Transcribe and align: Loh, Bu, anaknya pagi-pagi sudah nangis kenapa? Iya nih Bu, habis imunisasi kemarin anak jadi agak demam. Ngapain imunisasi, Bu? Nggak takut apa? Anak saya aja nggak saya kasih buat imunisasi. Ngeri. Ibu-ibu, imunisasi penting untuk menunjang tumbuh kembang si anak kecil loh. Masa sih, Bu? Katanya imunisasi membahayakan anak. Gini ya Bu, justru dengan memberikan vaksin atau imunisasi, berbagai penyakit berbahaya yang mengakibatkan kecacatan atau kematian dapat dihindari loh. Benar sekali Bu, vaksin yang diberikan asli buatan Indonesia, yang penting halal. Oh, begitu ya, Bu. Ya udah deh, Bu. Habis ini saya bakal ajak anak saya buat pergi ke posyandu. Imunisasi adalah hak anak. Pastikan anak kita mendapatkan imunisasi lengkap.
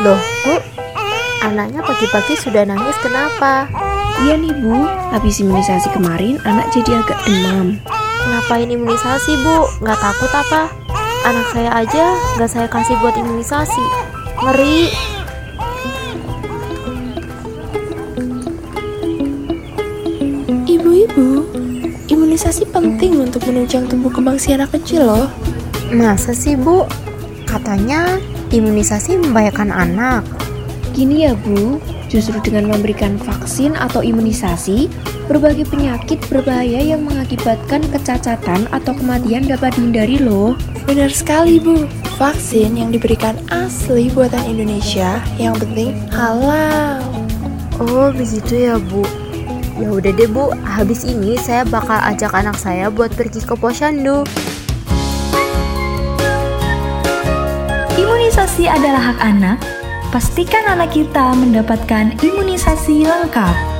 Loh, 0.00 0.16
Bu, 0.48 0.56
anaknya 1.44 1.84
pagi-pagi 1.84 2.32
sudah 2.32 2.64
nangis 2.64 2.96
kenapa? 3.04 3.68
Iya 4.24 4.40
nih 4.40 4.56
Bu, 4.56 4.88
habis 5.12 5.44
imunisasi 5.44 5.92
kemarin 5.92 6.40
anak 6.48 6.72
jadi 6.72 7.04
agak 7.04 7.20
demam. 7.28 7.76
Ngapain 8.24 8.72
imunisasi, 8.72 9.36
Bu? 9.44 9.68
Nggak 9.84 10.00
takut 10.00 10.32
apa? 10.32 10.72
Anak 11.28 11.52
saya 11.52 11.84
aja 11.84 12.16
nggak 12.16 12.48
saya 12.48 12.64
kasih 12.72 12.96
buat 13.04 13.12
imunisasi. 13.12 13.84
Ngeri. 14.40 14.80
Ibu-ibu, 20.64 21.28
imunisasi 22.08 22.64
penting 22.72 23.20
untuk 23.20 23.44
menunjang 23.44 23.84
tumbuh 23.84 24.08
kembang 24.08 24.40
si 24.40 24.56
anak 24.56 24.72
kecil 24.72 25.04
loh. 25.04 25.28
Masa 25.92 26.32
sih, 26.32 26.56
Bu? 26.56 26.88
Katanya 27.44 28.16
imunisasi 28.50 29.18
membahayakan 29.18 29.70
anak. 29.70 30.26
Gini 30.90 31.24
ya 31.24 31.38
Bu, 31.38 31.78
justru 32.10 32.36
dengan 32.42 32.66
memberikan 32.66 33.14
vaksin 33.14 33.78
atau 33.78 34.02
imunisasi, 34.02 34.90
berbagai 35.30 35.70
penyakit 35.70 36.18
berbahaya 36.26 36.82
yang 36.82 37.06
mengakibatkan 37.06 37.86
kecacatan 37.94 38.66
atau 38.74 38.92
kematian 38.98 39.46
dapat 39.46 39.70
dihindari 39.78 40.18
loh. 40.18 40.58
Benar 40.84 41.14
sekali 41.14 41.62
Bu, 41.62 41.86
vaksin 42.18 42.74
yang 42.74 42.90
diberikan 42.90 43.38
asli 43.54 44.10
buatan 44.10 44.42
Indonesia, 44.50 45.22
yang 45.38 45.54
penting 45.54 45.94
halal. 46.10 46.98
Oh, 47.78 48.10
begitu 48.10 48.66
ya, 48.66 48.76
Bu. 48.76 49.06
Ya 49.80 49.88
udah 49.88 50.12
deh, 50.12 50.28
Bu. 50.28 50.52
Habis 50.66 51.08
ini 51.08 51.40
saya 51.40 51.64
bakal 51.64 51.96
ajak 51.96 52.34
anak 52.36 52.58
saya 52.58 52.92
buat 52.92 53.14
pergi 53.16 53.40
ke 53.40 53.56
posyandu. 53.56 54.26
Imunisasi 58.40 58.72
adalah 58.72 59.12
hak 59.12 59.18
anak. 59.20 59.58
Pastikan 60.08 60.64
anak 60.64 60.96
kita 60.96 61.36
mendapatkan 61.36 62.16
imunisasi 62.24 63.04
lengkap. 63.04 63.79